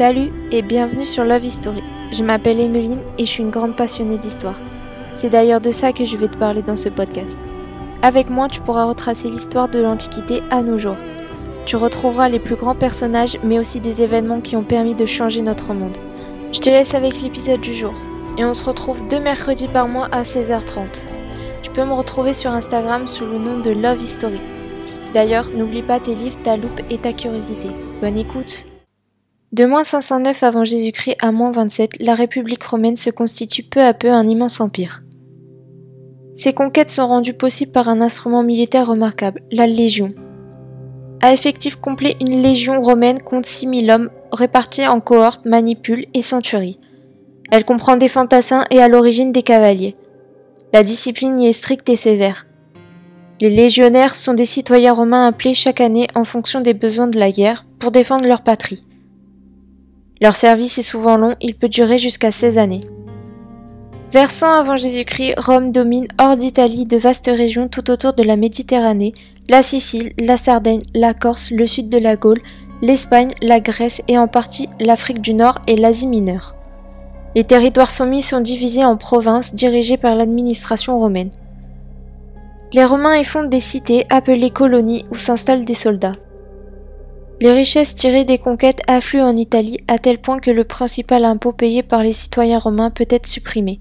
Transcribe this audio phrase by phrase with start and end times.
[0.00, 1.82] Salut et bienvenue sur Love History.
[2.10, 4.58] Je m'appelle Emeline et je suis une grande passionnée d'histoire.
[5.12, 7.36] C'est d'ailleurs de ça que je vais te parler dans ce podcast.
[8.00, 10.96] Avec moi, tu pourras retracer l'histoire de l'Antiquité à nos jours.
[11.66, 15.42] Tu retrouveras les plus grands personnages mais aussi des événements qui ont permis de changer
[15.42, 15.98] notre monde.
[16.54, 17.92] Je te laisse avec l'épisode du jour
[18.38, 21.02] et on se retrouve deux mercredis par mois à 16h30.
[21.62, 24.40] Tu peux me retrouver sur Instagram sous le nom de Love History.
[25.12, 27.68] D'ailleurs, n'oublie pas tes livres, ta loupe et ta curiosité.
[28.00, 28.64] Bonne écoute
[29.52, 33.94] De moins 509 avant Jésus-Christ à moins 27, la République romaine se constitue peu à
[33.94, 35.02] peu un immense empire.
[36.34, 40.08] Ces conquêtes sont rendues possibles par un instrument militaire remarquable, la Légion.
[41.20, 46.78] À effectif complet, une légion romaine compte 6000 hommes répartis en cohortes, manipules et centuries.
[47.50, 49.96] Elle comprend des fantassins et à l'origine des cavaliers.
[50.72, 52.46] La discipline y est stricte et sévère.
[53.40, 57.32] Les légionnaires sont des citoyens romains appelés chaque année en fonction des besoins de la
[57.32, 58.84] guerre pour défendre leur patrie.
[60.20, 62.82] Leur service est souvent long, il peut durer jusqu'à 16 années.
[64.12, 68.36] Vers 100 avant Jésus-Christ, Rome domine hors d'Italie de vastes régions tout autour de la
[68.36, 69.14] Méditerranée,
[69.48, 72.42] la Sicile, la Sardaigne, la Corse, le sud de la Gaule,
[72.82, 76.54] l'Espagne, la Grèce et en partie l'Afrique du Nord et l'Asie mineure.
[77.34, 81.30] Les territoires soumis sont divisés en provinces dirigées par l'administration romaine.
[82.72, 86.12] Les Romains y fondent des cités appelées colonies où s'installent des soldats.
[87.40, 91.52] Les richesses tirées des conquêtes affluent en Italie à tel point que le principal impôt
[91.52, 93.78] payé par les citoyens romains peut être supprimé.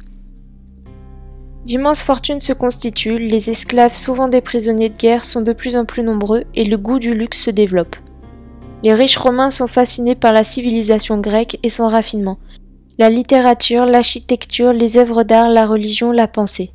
[1.66, 5.84] D'immenses fortunes se constituent, les esclaves, souvent des prisonniers de guerre, sont de plus en
[5.84, 7.98] plus nombreux et le goût du luxe se développe.
[8.82, 12.40] Les riches romains sont fascinés par la civilisation grecque et son raffinement,
[12.98, 16.72] la littérature, l'architecture, les œuvres d'art, la religion, la pensée.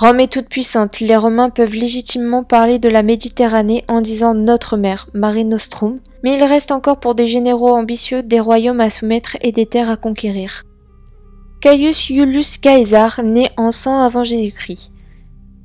[0.00, 4.76] Rome est toute puissante, les Romains peuvent légitimement parler de la Méditerranée en disant notre
[4.76, 9.36] mère, Mare Nostrum, mais il reste encore pour des généraux ambitieux des royaumes à soumettre
[9.40, 10.62] et des terres à conquérir.
[11.60, 14.92] Caius Iulius Caesar naît en 100 avant Jésus-Christ.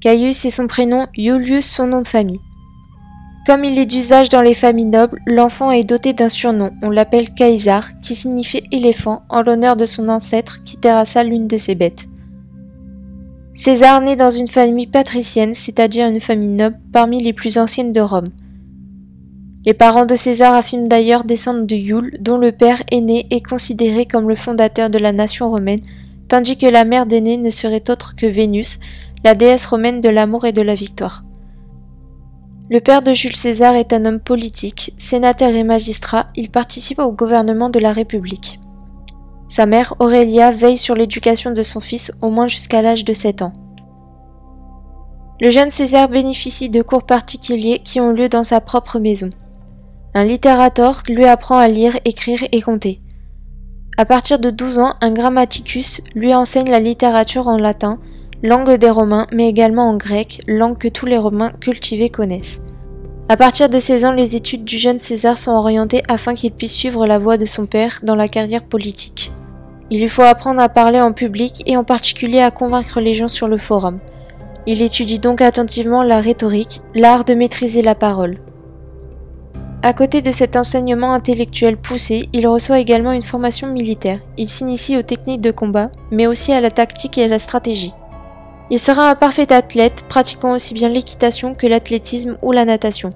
[0.01, 2.41] Caius est son prénom, Iulius son nom de famille.
[3.45, 7.35] Comme il est d'usage dans les familles nobles, l'enfant est doté d'un surnom, on l'appelle
[7.35, 12.07] Caesar, qui signifie éléphant, en l'honneur de son ancêtre qui terrassa l'une de ses bêtes.
[13.55, 18.01] César naît dans une famille patricienne, c'est-à-dire une famille noble parmi les plus anciennes de
[18.01, 18.29] Rome.
[19.65, 24.05] Les parents de César affirment d'ailleurs descendre de Iule, dont le père aîné est considéré
[24.05, 25.81] comme le fondateur de la nation romaine,
[26.27, 28.79] tandis que la mère d'aîné ne serait autre que Vénus,
[29.23, 31.23] la déesse romaine de l'amour et de la victoire.
[32.69, 37.11] Le père de Jules César est un homme politique, sénateur et magistrat, il participe au
[37.11, 38.59] gouvernement de la République.
[39.55, 43.43] Sa mère, Aurélia, veille sur l'éducation de son fils au moins jusqu'à l'âge de 7
[43.43, 43.53] ans.
[45.39, 49.29] Le jeune César bénéficie de cours particuliers qui ont lieu dans sa propre maison.
[50.15, 52.99] Un littérateur lui apprend à lire, écrire et compter.
[53.95, 57.99] À partir de 12 ans, un grammaticus lui enseigne la littérature en latin,
[58.41, 62.61] langue des Romains, mais également en grec, langue que tous les Romains cultivés connaissent.
[63.29, 66.73] À partir de 16 ans, les études du jeune César sont orientées afin qu'il puisse
[66.73, 69.31] suivre la voie de son père dans la carrière politique.
[69.89, 73.27] Il lui faut apprendre à parler en public et en particulier à convaincre les gens
[73.27, 73.99] sur le forum.
[74.65, 78.37] Il étudie donc attentivement la rhétorique, l'art de maîtriser la parole.
[79.85, 84.21] À côté de cet enseignement intellectuel poussé, il reçoit également une formation militaire.
[84.37, 87.93] Il s'initie aux techniques de combat, mais aussi à la tactique et à la stratégie.
[88.69, 93.09] Il sera un parfait athlète, pratiquant aussi bien l'équitation que l'athlétisme ou la natation.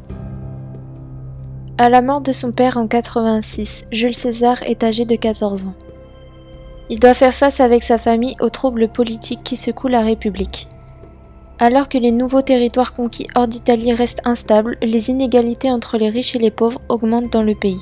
[1.78, 5.74] À la mort de son père en 86, Jules César est âgé de 14 ans.
[6.90, 10.68] Il doit faire face avec sa famille aux troubles politiques qui secouent la République.
[11.60, 16.36] Alors que les nouveaux territoires conquis hors d'Italie restent instables, les inégalités entre les riches
[16.36, 17.82] et les pauvres augmentent dans le pays.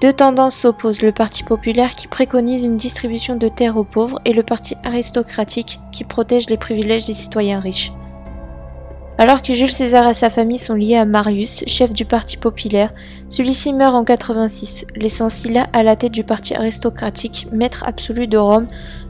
[0.00, 4.32] Deux tendances s'opposent, le Parti populaire qui préconise une distribution de terres aux pauvres et
[4.32, 7.92] le Parti aristocratique qui protège les privilèges des citoyens riches.
[9.20, 12.94] Alors que Jules César et sa famille sont liés à Marius, chef du Parti populaire,
[13.28, 18.38] celui-ci meurt en 86, laissant Sylla à la tête du parti aristocratique, maître absolu de
[18.38, 18.66] Rome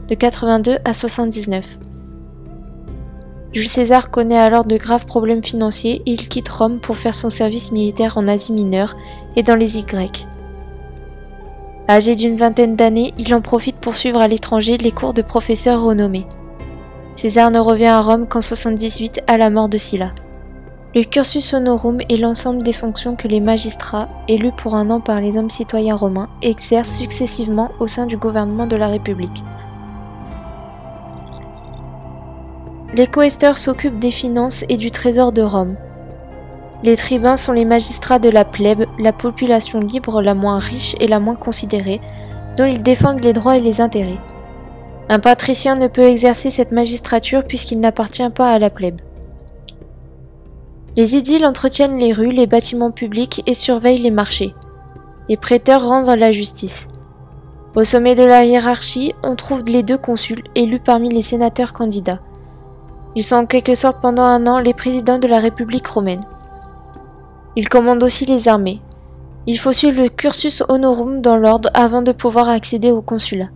[0.09, 1.77] de 82 à 79.
[3.53, 7.29] Jules César connaît alors de graves problèmes financiers et il quitte Rome pour faire son
[7.29, 8.97] service militaire en Asie mineure
[9.37, 10.27] et dans les Y.
[11.87, 15.81] Âgé d'une vingtaine d'années, il en profite pour suivre à l'étranger les cours de professeurs
[15.81, 16.25] renommés.
[17.13, 20.11] César ne revient à Rome qu'en 78 à la mort de Sylla.
[20.95, 25.21] Le cursus honorum est l'ensemble des fonctions que les magistrats, élus pour un an par
[25.21, 29.43] les hommes citoyens romains, exercent successivement au sein du gouvernement de la République.
[32.93, 35.75] Les coesteurs s'occupent des finances et du trésor de Rome.
[36.83, 41.07] Les tribuns sont les magistrats de la plèbe, la population libre la moins riche et
[41.07, 42.01] la moins considérée,
[42.57, 44.19] dont ils défendent les droits et les intérêts.
[45.13, 49.01] Un patricien ne peut exercer cette magistrature puisqu'il n'appartient pas à la plèbe.
[50.95, 54.53] Les édiles entretiennent les rues, les bâtiments publics et surveillent les marchés.
[55.27, 56.87] Les prêteurs rendent la justice.
[57.75, 62.21] Au sommet de la hiérarchie, on trouve les deux consuls élus parmi les sénateurs candidats.
[63.17, 66.23] Ils sont en quelque sorte pendant un an les présidents de la République romaine.
[67.57, 68.79] Ils commandent aussi les armées.
[69.45, 73.49] Il faut suivre le cursus honorum dans l'ordre avant de pouvoir accéder au consulat.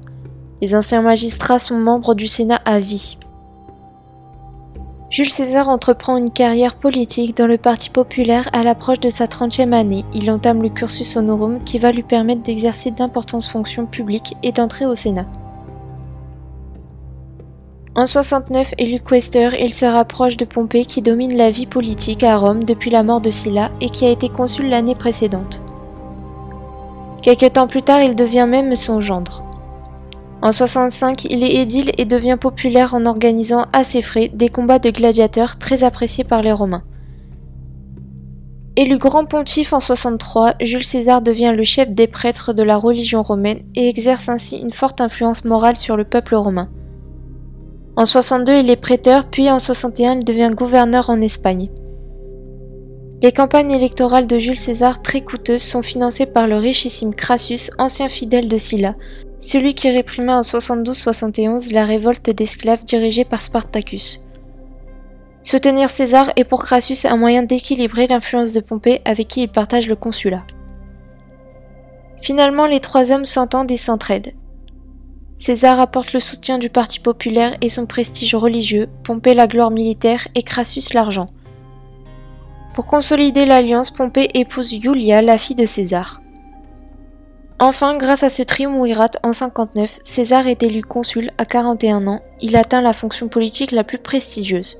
[0.61, 3.17] Les anciens magistrats sont membres du Sénat à vie.
[5.09, 9.73] Jules César entreprend une carrière politique dans le Parti populaire à l'approche de sa 30e
[9.73, 10.03] année.
[10.13, 14.85] Il entame le cursus honorum qui va lui permettre d'exercer d'importantes fonctions publiques et d'entrer
[14.85, 15.27] au Sénat.
[17.95, 22.35] En 69, élu quaesteur, il se rapproche de Pompée qui domine la vie politique à
[22.37, 25.61] Rome depuis la mort de Sylla et qui a été consul l'année précédente.
[27.21, 29.44] Quelque temps plus tard, il devient même son gendre.
[30.45, 34.77] En 65, il est édile et devient populaire en organisant à ses frais des combats
[34.77, 36.83] de gladiateurs très appréciés par les Romains.
[38.75, 43.23] Élu grand pontife en 63, Jules César devient le chef des prêtres de la religion
[43.23, 46.69] romaine et exerce ainsi une forte influence morale sur le peuple romain.
[47.95, 51.71] En 62, il est prêteur, puis en 61, il devient gouverneur en Espagne.
[53.23, 58.09] Les campagnes électorales de Jules César, très coûteuses, sont financées par le richissime Crassus, ancien
[58.09, 58.93] fidèle de Sylla,
[59.37, 64.21] celui qui réprima en 72-71 la révolte d'esclaves dirigée par Spartacus.
[65.43, 69.87] Soutenir César est pour Crassus un moyen d'équilibrer l'influence de Pompée avec qui il partage
[69.87, 70.43] le consulat.
[72.21, 74.33] Finalement, les trois hommes s'entendent et s'entraident.
[75.35, 80.27] César apporte le soutien du Parti populaire et son prestige religieux, Pompée la gloire militaire
[80.33, 81.27] et Crassus l'argent.
[82.73, 86.21] Pour consolider l'alliance, Pompée épouse Iulia, la fille de César.
[87.59, 92.57] Enfin, grâce à ce triumvirat en 59, César est élu consul à 41 ans, il
[92.57, 94.77] atteint la fonction politique la plus prestigieuse.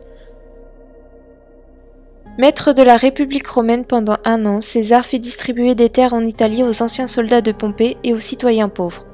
[2.37, 6.63] Maître de la République romaine pendant un an, César fait distribuer des terres en Italie
[6.63, 9.05] aux anciens soldats de Pompée et aux citoyens pauvres.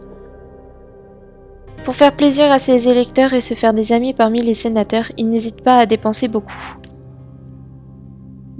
[1.83, 5.29] Pour faire plaisir à ses électeurs et se faire des amis parmi les sénateurs, il
[5.29, 6.77] n'hésite pas à dépenser beaucoup.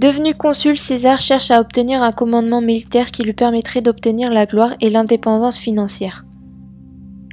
[0.02, 4.74] Devenu consul, César cherche à obtenir un commandement militaire qui lui permettrait d'obtenir la gloire
[4.80, 6.24] et l'indépendance financière.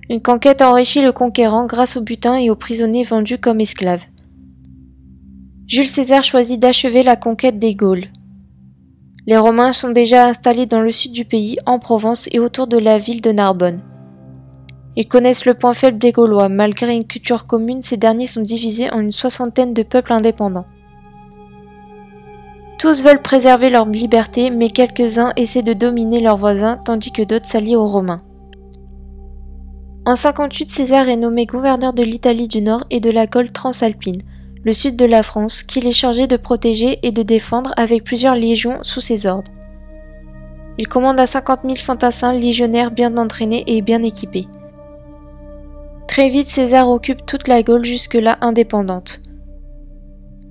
[0.08, 4.04] Une conquête enrichit le conquérant grâce au butin et aux prisonniers vendus comme esclaves.
[5.66, 8.06] Jules César choisit d'achever la conquête des Gaules.
[9.26, 12.78] Les Romains sont déjà installés dans le sud du pays, en Provence et autour de
[12.78, 13.82] la ville de Narbonne.
[14.96, 16.50] Ils connaissent le point faible des Gaulois.
[16.50, 20.68] Malgré une culture commune, ces derniers sont divisés en une soixantaine de peuples indépendants.
[22.80, 27.46] Tous veulent préserver leur liberté, mais quelques-uns essaient de dominer leurs voisins, tandis que d'autres
[27.46, 28.22] s'allient aux Romains.
[30.06, 34.22] En 58, César est nommé gouverneur de l'Italie du Nord et de la Gaule transalpine,
[34.64, 38.36] le sud de la France, qu'il est chargé de protéger et de défendre avec plusieurs
[38.36, 39.52] légions sous ses ordres.
[40.78, 44.48] Il commande à 50 000 fantassins légionnaires bien entraînés et bien équipés.
[46.08, 49.20] Très vite, César occupe toute la Gaule jusque-là indépendante.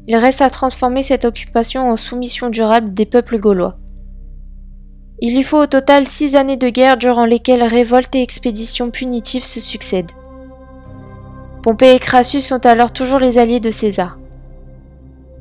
[0.08, 3.76] Il reste à transformer cette occupation en soumission durable des peuples gaulois.
[5.20, 9.44] Il lui faut au total six années de guerre durant lesquelles révoltes et expéditions punitives
[9.44, 10.12] se succèdent.
[11.62, 14.18] Pompée et Crassus sont alors toujours les alliés de César.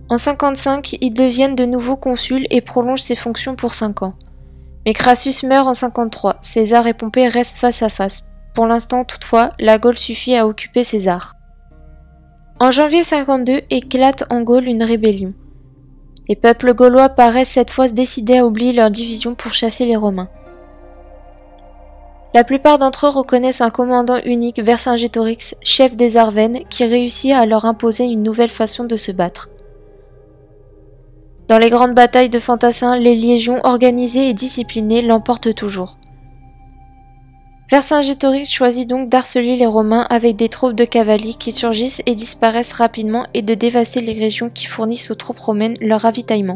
[0.10, 4.16] En 55, ils deviennent de nouveau consuls et prolongent ses fonctions pour cinq ans.
[4.86, 9.52] Mais Crassus meurt en 53, César et Pompée restent face à face, pour l'instant, toutefois,
[9.60, 11.37] la Gaule suffit à occuper César.
[12.60, 15.30] En janvier 52 éclate en Gaule une rébellion.
[16.28, 20.30] Les peuples gaulois paraissent cette fois décidés à oublier leur division pour chasser les Romains.
[22.34, 27.46] La plupart d'entre eux reconnaissent un commandant unique, Vercingétorix, chef des Arvennes, qui réussit à
[27.46, 29.50] leur imposer une nouvelle façon de se battre.
[31.48, 35.98] Dans les grandes batailles de fantassins, les légions organisées et disciplinées l'emportent toujours.
[37.70, 42.72] Vercingétorix choisit donc d'harceler les Romains avec des troupes de cavaliers qui surgissent et disparaissent
[42.72, 46.56] rapidement et de dévaster les régions qui fournissent aux troupes romaines leur ravitaillement.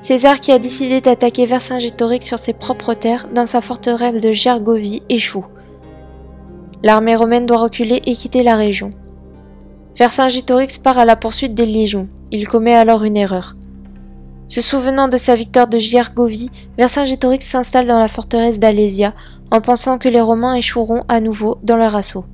[0.00, 5.02] César, qui a décidé d'attaquer Vercingétorix sur ses propres terres, dans sa forteresse de Gergovie,
[5.08, 5.46] échoue.
[6.84, 8.90] L'armée romaine doit reculer et quitter la région.
[9.96, 12.08] Vercingétorix part à la poursuite des légions.
[12.30, 13.56] Il commet alors une erreur.
[14.46, 19.12] Se souvenant de sa victoire de Gergovie, Vercingétorix s'installe dans la forteresse d'Alésia
[19.50, 22.24] en pensant que les Romains échoueront à nouveau dans leur assaut.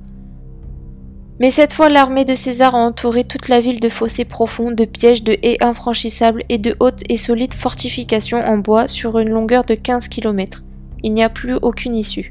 [1.39, 4.85] Mais cette fois, l'armée de César a entouré toute la ville de fossés profonds, de
[4.85, 9.63] pièges, de haies infranchissables et de hautes et solides fortifications en bois sur une longueur
[9.63, 10.63] de 15 km.
[11.01, 12.29] Il n'y a plus aucune issue.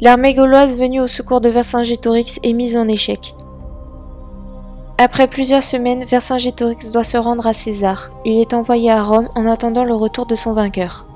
[0.00, 3.34] L'armée gauloise venue au secours de Vercingétorix est mise en échec.
[4.98, 8.12] Après plusieurs semaines, Vercingétorix doit se rendre à César.
[8.24, 11.06] Il est envoyé à Rome en attendant le retour de son vainqueur.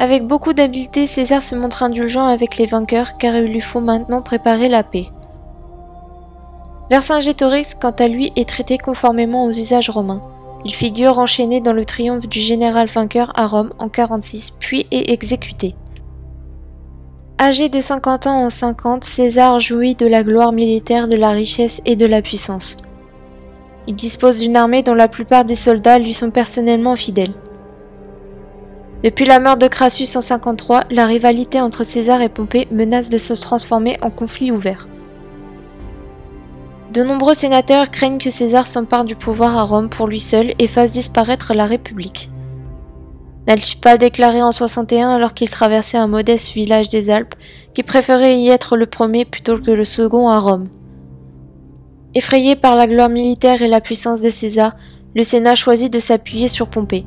[0.00, 4.22] Avec beaucoup d'habileté, César se montre indulgent avec les vainqueurs car il lui faut maintenant
[4.22, 5.08] préparer la paix.
[6.88, 10.22] Vercingétorix, quant à lui, est traité conformément aux usages romains.
[10.64, 15.10] Il figure enchaîné dans le triomphe du général vainqueur à Rome en 46, puis est
[15.10, 15.74] exécuté.
[17.40, 21.82] Âgé de 50 ans en 50, César jouit de la gloire militaire, de la richesse
[21.84, 22.76] et de la puissance.
[23.88, 27.34] Il dispose d'une armée dont la plupart des soldats lui sont personnellement fidèles.
[29.04, 33.18] Depuis la mort de Crassus en 53, la rivalité entre César et Pompée menace de
[33.18, 34.88] se transformer en conflit ouvert.
[36.92, 40.66] De nombreux sénateurs craignent que César s'empare du pouvoir à Rome pour lui seul et
[40.66, 42.28] fasse disparaître la République.
[43.46, 47.34] N'a-t-il pas déclaré en 61 alors qu'il traversait un modeste village des Alpes
[47.74, 50.68] qu'il préférait y être le premier plutôt que le second à Rome
[52.14, 54.74] Effrayé par la gloire militaire et la puissance de César,
[55.14, 57.04] le Sénat choisit de s'appuyer sur Pompée.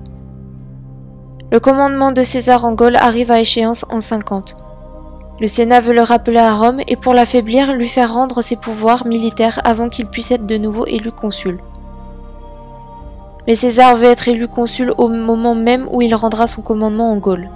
[1.52, 4.56] Le commandement de César en Gaule arrive à échéance en 50.
[5.42, 9.06] Le Sénat veut le rappeler à Rome et pour l'affaiblir, lui faire rendre ses pouvoirs
[9.06, 11.60] militaires avant qu'il puisse être de nouveau élu consul.
[13.48, 17.18] Mais César veut être élu consul au moment même où il rendra son commandement en
[17.18, 17.50] Gaule.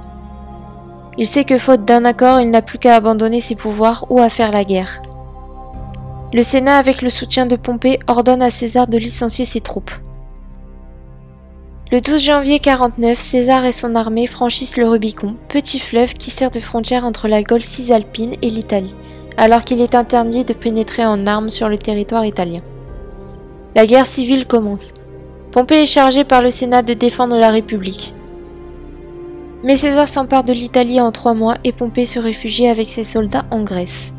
[1.17, 4.27] Il sait que faute d'un accord, il n'a plus qu'à abandonner ses pouvoirs ou à
[4.27, 5.01] faire la guerre.
[6.33, 9.91] Le Sénat, avec le soutien de Pompée, ordonne à César de licencier ses troupes.
[11.91, 16.49] Le 12 janvier 49, César et son armée franchissent le Rubicon, petit fleuve qui sert
[16.49, 18.95] de frontière entre la Gaule cisalpine et l'Italie,
[19.37, 22.61] alors qu'il est interdit de pénétrer en armes sur le territoire italien.
[23.75, 24.95] La guerre civile commence.
[25.51, 28.15] Pompée est chargé par le Sénat de défendre la République.
[29.63, 33.45] Mais César s'empare de l'Italie en trois mois et Pompée se réfugie avec ses soldats
[33.51, 34.11] en Grèce.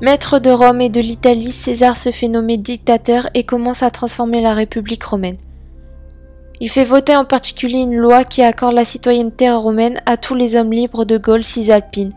[0.00, 4.40] Maître de Rome et de l'Italie, César se fait nommer dictateur et commence à transformer
[4.40, 5.36] la République romaine.
[6.62, 10.54] Il fait voter en particulier une loi qui accorde la citoyenneté romaine à tous les
[10.54, 12.12] hommes libres de Gaule cisalpine.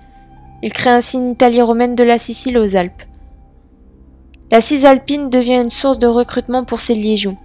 [0.62, 3.02] Il crée ainsi une Italie romaine de la Sicile aux Alpes.
[4.52, 7.38] La Cisalpine devient une source de recrutement pour ses légions.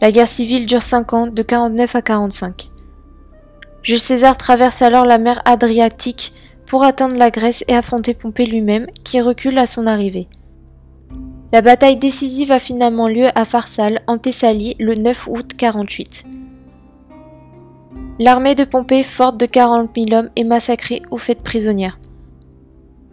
[0.00, 2.70] La guerre civile dure 5 ans, de 49 à 45.
[3.82, 6.32] Jules César traverse alors la mer Adriatique
[6.66, 10.28] pour atteindre la Grèce et affronter Pompée lui-même, qui recule à son arrivée.
[11.52, 16.24] La bataille décisive a finalement lieu à Pharsale, en Thessalie, le 9 août 48.
[18.20, 21.98] L'armée de Pompée, forte de 40 000 hommes, est massacrée ou faite prisonnière.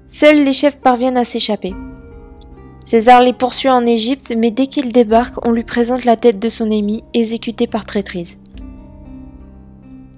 [0.05, 1.73] Seuls les chefs parviennent à s'échapper.
[2.83, 6.49] César les poursuit en Égypte, mais dès qu'il débarque, on lui présente la tête de
[6.49, 8.37] son ennemi, exécuté par traîtrise.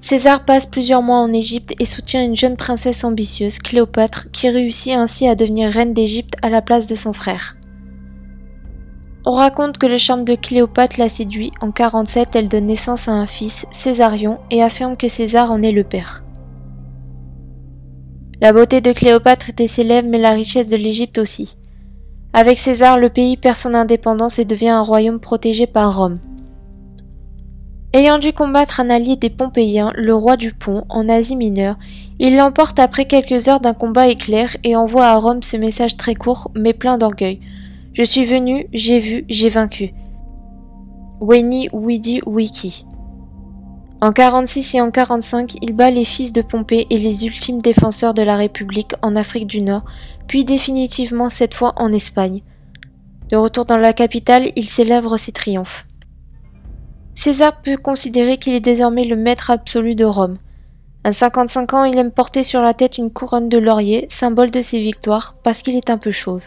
[0.02, 4.94] César passe plusieurs mois en Égypte et soutient une jeune princesse ambitieuse, Cléopâtre, qui réussit
[4.94, 7.56] ainsi à devenir reine d'Égypte à la place de son frère.
[9.26, 11.52] On raconte que le charme de Cléopâtre la séduit.
[11.60, 15.74] En 47, elle donne naissance à un fils, Césarion, et affirme que César en est
[15.74, 16.24] le père.
[18.42, 21.58] La beauté de Cléopâtre était célèbre, mais la richesse de l'Égypte aussi.
[22.32, 26.16] Avec César, le pays perd son indépendance et devient un royaume protégé par Rome.
[27.92, 31.76] Ayant dû combattre un allié des Pompéiens, le roi du Pont, en Asie mineure,
[32.20, 36.16] il l'emporte après quelques heures d'un combat éclair et envoie à Rome ce message très
[36.16, 37.40] court mais plein d'orgueil.
[37.94, 39.94] Je suis venu, j'ai vu, j'ai vaincu.
[41.20, 42.86] Weni Widi Wiki.
[44.00, 48.14] En 46 et en 45, il bat les fils de Pompée et les ultimes défenseurs
[48.14, 49.84] de la République en Afrique du Nord,
[50.28, 52.42] puis définitivement cette fois en Espagne.
[53.30, 55.86] De retour dans la capitale, il célèbre ses triomphes.
[57.16, 60.38] César peut considérer qu'il est désormais le maître absolu de Rome.
[61.04, 64.62] À 55 ans, il aime porter sur la tête une couronne de laurier, symbole de
[64.62, 66.44] ses victoires, parce qu'il est un peu chauve.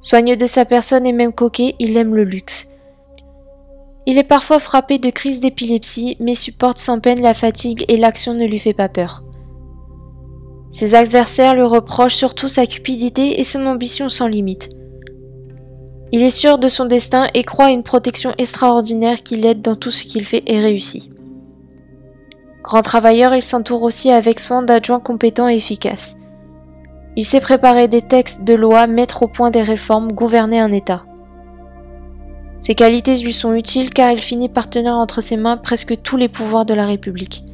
[0.00, 2.68] Soigneux de sa personne et même coquet, il aime le luxe.
[4.06, 8.32] Il est parfois frappé de crises d'épilepsie, mais supporte sans peine la fatigue et l'action
[8.32, 9.22] ne lui fait pas peur.
[10.70, 14.70] Ses adversaires lui reprochent surtout sa cupidité et son ambition sans limite.
[16.12, 19.76] Il est sûr de son destin et croit à une protection extraordinaire qui l'aide dans
[19.76, 21.10] tout ce qu'il fait et réussit.
[22.62, 26.17] Grand travailleur, il s'entoure aussi avec soin d'adjoints compétents et efficaces.
[27.16, 31.04] Il sait préparer des textes de loi, mettre au point des réformes, gouverner un État.
[32.60, 36.16] Ses qualités lui sont utiles car il finit par tenir entre ses mains presque tous
[36.16, 37.44] les pouvoirs de la République.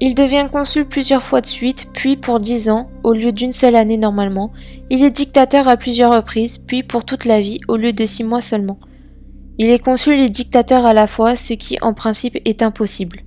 [0.00, 3.74] Il devient consul plusieurs fois de suite, puis pour dix ans, au lieu d'une seule
[3.74, 4.52] année normalement.
[4.90, 8.22] Il est dictateur à plusieurs reprises, puis pour toute la vie, au lieu de six
[8.22, 8.78] mois seulement.
[9.58, 13.22] Il est consul et dictateur à la fois, ce qui en principe est impossible.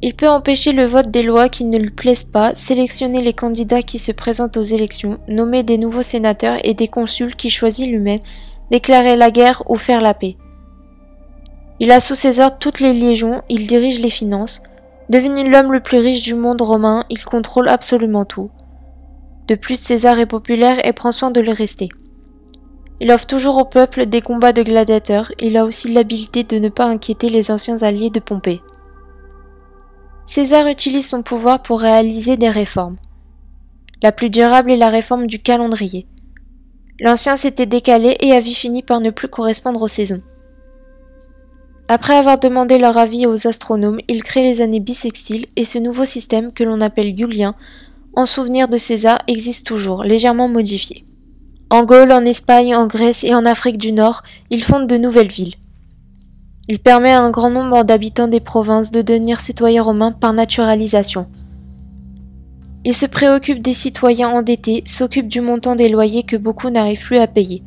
[0.00, 3.82] Il peut empêcher le vote des lois qui ne lui plaisent pas, sélectionner les candidats
[3.82, 8.20] qui se présentent aux élections, nommer des nouveaux sénateurs et des consuls qu'il choisit lui-même,
[8.70, 10.36] déclarer la guerre ou faire la paix.
[11.80, 14.62] Il a sous ses ordres toutes les légions, il dirige les finances,
[15.08, 18.50] Devenu l'homme le plus riche du monde romain, il contrôle absolument tout.
[19.46, 21.88] De plus, César est populaire et prend soin de le rester.
[23.00, 26.68] Il offre toujours au peuple des combats de gladiateurs, il a aussi l'habileté de ne
[26.68, 28.60] pas inquiéter les anciens alliés de Pompée.
[30.28, 32.98] César utilise son pouvoir pour réaliser des réformes.
[34.02, 36.06] La plus durable est la réforme du calendrier.
[37.00, 40.18] L'ancien s'était décalé et avait fini par ne plus correspondre aux saisons.
[41.88, 46.04] Après avoir demandé leur avis aux astronomes, il crée les années bissextiles et ce nouveau
[46.04, 47.54] système que l'on appelle Julien,
[48.14, 51.06] en souvenir de César, existe toujours, légèrement modifié.
[51.70, 55.32] En Gaule, en Espagne, en Grèce et en Afrique du Nord, il fonde de nouvelles
[55.32, 55.54] villes.
[56.70, 61.26] Il permet à un grand nombre d'habitants des provinces de devenir citoyens romains par naturalisation.
[62.84, 67.16] Il se préoccupe des citoyens endettés, s'occupe du montant des loyers que beaucoup n'arrivent plus
[67.16, 67.62] à payer.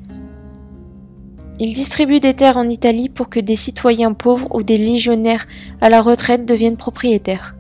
[1.60, 5.48] Il distribue des terres en Italie pour que des citoyens pauvres ou des légionnaires
[5.82, 7.56] à la retraite deviennent propriétaires.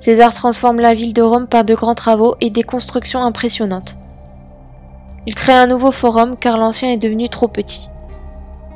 [0.00, 3.96] César transforme la ville de Rome par de grands travaux et des constructions impressionnantes.
[5.26, 7.88] Il crée un nouveau forum car l'ancien est devenu trop petit.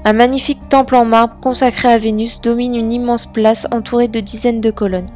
[0.02, 4.62] Un magnifique temple en marbre consacré à Vénus domine une immense place entourée de dizaines
[4.62, 5.10] de colonnes.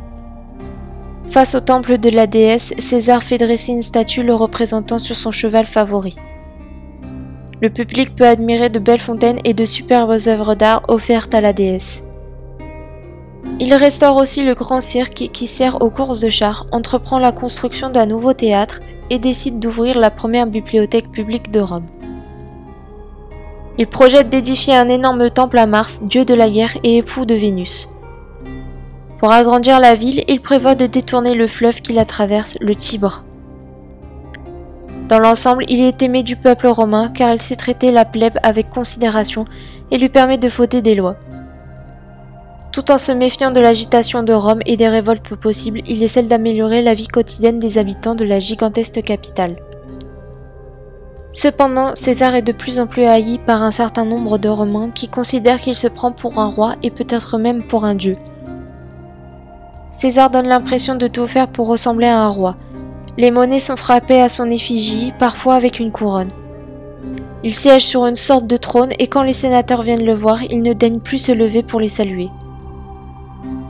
[1.27, 5.31] Face au temple de la déesse, César fait dresser une statue le représentant sur son
[5.31, 6.17] cheval favori.
[7.63, 11.55] Le public peut admirer de belles fontaines et de superbes œuvres d'art offertes à la
[11.55, 12.03] déesse.
[13.61, 17.89] Il restaure aussi le grand cirque qui sert aux courses de chars, entreprend la construction
[17.89, 21.87] d'un nouveau théâtre et décide d'ouvrir la première bibliothèque publique de Rome.
[23.77, 27.35] Il projette d'édifier un énorme temple à Mars, dieu de la guerre et époux de
[27.35, 27.89] Vénus.
[29.19, 33.25] Pour agrandir la ville, il prévoit de détourner le fleuve qui la traverse, le Tibre.
[35.09, 38.71] Dans l'ensemble, il est aimé du peuple romain car il sait traiter la plèbe avec
[38.71, 39.45] considération
[39.91, 41.17] et lui permet de fauter des lois.
[42.71, 46.81] Tout en se méfiant de l'agitation de Rome et des révoltes possibles, il essaie d'améliorer
[46.81, 49.57] la vie quotidienne des habitants de la gigantesque capitale.
[51.35, 55.09] Cependant, César est de plus en plus haï par un certain nombre de Romains qui
[55.09, 58.17] considèrent qu'il se prend pour un roi et peut-être même pour un dieu.
[59.91, 62.57] César donne l'impression de tout faire pour ressembler à un roi,
[63.17, 66.33] les monnaies sont frappées à son effigie, parfois avec une couronne.
[67.45, 70.63] Il siège sur une sorte de trône et quand les sénateurs viennent le voir, il
[70.63, 72.31] ne daigne plus se lever pour les saluer.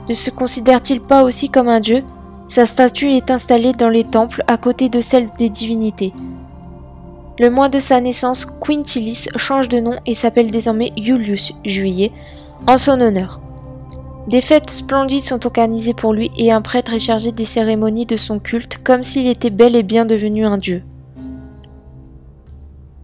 [0.09, 2.05] Ne se considère-t-il pas aussi comme un dieu?
[2.47, 6.13] Sa statue est installée dans les temples à côté de celle des divinités.
[7.39, 12.13] Le mois de sa naissance, Quintilis change de nom et s'appelle désormais Julius, juillet,
[12.69, 13.41] en son honneur.
[14.29, 18.17] Des fêtes splendides sont organisées pour lui et un prêtre est chargé des cérémonies de
[18.17, 20.83] son culte comme s'il était bel et bien devenu un dieu.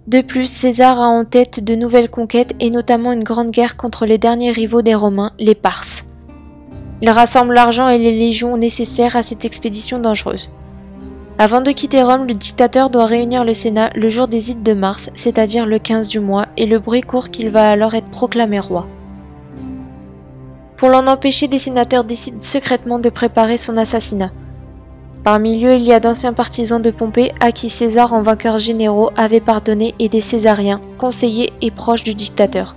[0.06, 4.06] De plus, César a en tête de nouvelles conquêtes et notamment une grande guerre contre
[4.06, 6.04] les derniers rivaux des Romains, les Parses.
[7.02, 10.50] Il rassemble l'argent et les légions nécessaires à cette expédition dangereuse.
[11.42, 14.74] Avant de quitter Rome, le dictateur doit réunir le Sénat le jour des ides de
[14.74, 18.60] mars, c'est-à-dire le 15 du mois, et le bruit court qu'il va alors être proclamé
[18.60, 18.86] roi.
[20.76, 24.32] Pour l'en empêcher, des sénateurs décident secrètement de préparer son assassinat.
[25.24, 29.08] Parmi eux, il y a d'anciens partisans de Pompée à qui César, en vainqueur généraux,
[29.16, 32.76] avait pardonné et des Césariens, conseillers et proches du dictateur.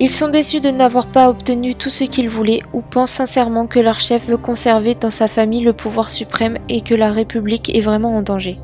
[0.00, 3.80] Ils sont déçus de n'avoir pas obtenu tout ce qu'ils voulaient ou pensent sincèrement que
[3.80, 7.80] leur chef veut conserver dans sa famille le pouvoir suprême et que la République est
[7.80, 8.58] vraiment en danger.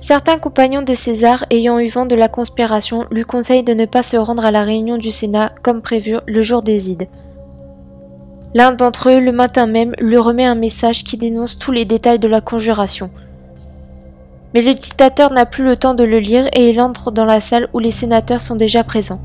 [0.00, 4.02] Certains compagnons de César, ayant eu vent de la conspiration, lui conseillent de ne pas
[4.02, 7.06] se rendre à la réunion du Sénat comme prévu le jour des ides.
[8.54, 12.18] L'un d'entre eux, le matin même, lui remet un message qui dénonce tous les détails
[12.18, 13.06] de la conjuration.
[14.52, 17.40] Mais le dictateur n'a plus le temps de le lire et il entre dans la
[17.40, 19.20] salle où les sénateurs sont déjà présents.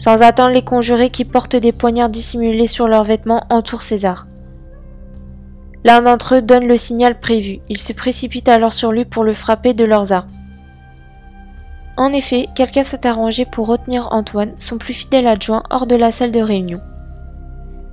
[0.00, 4.26] Sans attendre, les conjurés qui portent des poignards dissimulés sur leurs vêtements entourent César.
[5.84, 7.58] L'un d'entre eux donne le signal prévu.
[7.68, 10.30] Ils se précipitent alors sur lui pour le frapper de leurs armes.
[11.98, 16.12] En effet, quelqu'un s'est arrangé pour retenir Antoine, son plus fidèle adjoint, hors de la
[16.12, 16.80] salle de réunion.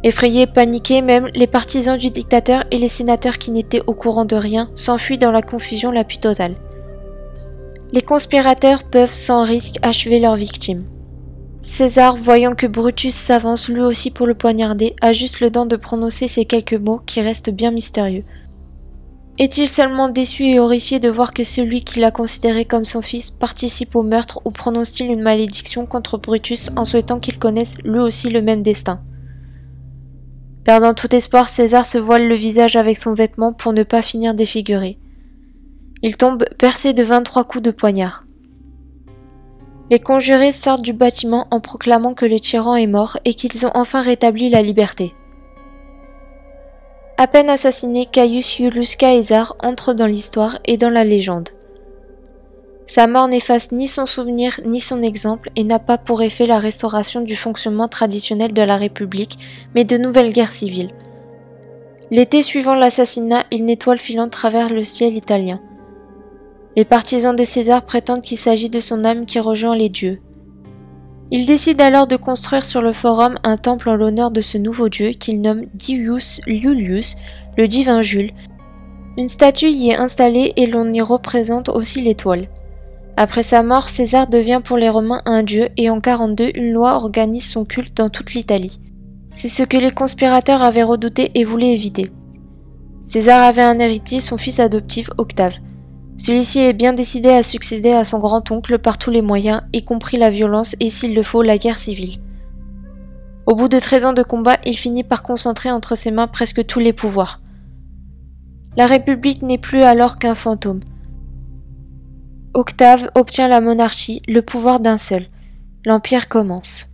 [0.05, 4.37] Effrayés, paniqués même, les partisans du dictateur et les sénateurs qui n'étaient au courant de
[4.37, 6.55] rien s'enfuient dans la confusion la plus totale.
[7.91, 10.85] Les conspirateurs peuvent sans risque achever leur victime.
[11.67, 15.75] César, voyant que Brutus s'avance lui aussi pour le poignarder, a juste le temps de
[15.75, 18.23] prononcer ces quelques mots qui restent bien mystérieux.
[19.37, 23.31] Est-il seulement déçu et horrifié de voir que celui qu'il a considéré comme son fils
[23.31, 28.29] participe au meurtre ou prononce-t-il une malédiction contre Brutus en souhaitant qu'il connaisse lui aussi
[28.29, 29.01] le même destin?
[30.63, 34.33] Perdant tout espoir, César se voile le visage avec son vêtement pour ne pas finir
[34.33, 34.99] défiguré.
[36.01, 38.23] Il tombe percé de 23 coups de poignard.
[39.89, 43.71] Les conjurés sortent du bâtiment en proclamant que le tyran est mort et qu'ils ont
[43.73, 45.13] enfin rétabli la liberté.
[47.17, 51.49] À peine assassiné, Caius Iulius Caesar entre dans l'histoire et dans la légende.
[52.85, 56.59] Sa mort n'efface ni son souvenir ni son exemple et n'a pas pour effet la
[56.59, 59.39] restauration du fonctionnement traditionnel de la République,
[59.73, 60.93] mais de nouvelles guerres civiles.
[62.11, 65.59] L'été suivant l'assassinat, une étoile filant travers le ciel italien.
[66.77, 70.21] Les partisans de César prétendent qu'il s'agit de son âme qui rejoint les dieux.
[71.31, 74.87] Ils décident alors de construire sur le forum un temple en l'honneur de ce nouveau
[74.87, 77.15] dieu qu'ils nomment Dius Iulius,
[77.57, 78.31] le divin Jules.
[79.17, 82.47] Une statue y est installée et l'on y représente aussi l'étoile.
[83.17, 86.93] Après sa mort, César devient pour les Romains un dieu et en 42, une loi
[86.93, 88.79] organise son culte dans toute l'Italie.
[89.31, 92.11] C'est ce que les conspirateurs avaient redouté et voulaient éviter.
[93.01, 95.55] César avait un héritier, son fils adoptif Octave.
[96.17, 100.17] Celui-ci est bien décidé à succéder à son grand-oncle par tous les moyens, y compris
[100.17, 102.19] la violence et s'il le faut la guerre civile.
[103.45, 106.65] Au bout de 13 ans de combat, il finit par concentrer entre ses mains presque
[106.65, 107.39] tous les pouvoirs.
[108.75, 110.81] La République n'est plus alors qu'un fantôme.
[112.53, 115.27] Octave obtient la monarchie, le pouvoir d'un seul.
[115.85, 116.87] L'Empire commence.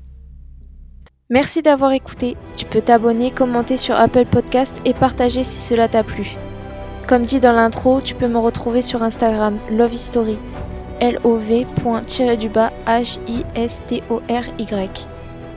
[1.29, 2.37] Merci d'avoir écouté.
[2.55, 6.37] Tu peux t'abonner, commenter sur Apple Podcast et partager si cela t'a plu.
[7.07, 10.37] Comme dit dans l'intro, tu peux me retrouver sur Instagram Love History.
[11.01, 14.49] L-O-V.-du-bas H-I-S-T-O-R-Y.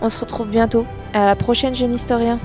[0.00, 0.84] On se retrouve bientôt.
[1.14, 2.40] À la prochaine, jeune historien.